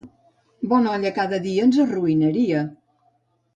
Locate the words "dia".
1.45-1.67